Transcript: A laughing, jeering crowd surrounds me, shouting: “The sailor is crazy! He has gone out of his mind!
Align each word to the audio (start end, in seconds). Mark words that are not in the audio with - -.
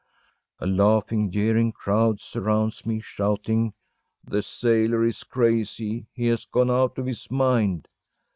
A 0.57 0.65
laughing, 0.65 1.29
jeering 1.29 1.71
crowd 1.71 2.19
surrounds 2.19 2.87
me, 2.87 3.01
shouting: 3.01 3.71
“The 4.23 4.41
sailor 4.41 5.05
is 5.05 5.23
crazy! 5.23 6.07
He 6.11 6.25
has 6.25 6.45
gone 6.45 6.71
out 6.71 6.97
of 6.97 7.05
his 7.05 7.29
mind! 7.29 7.87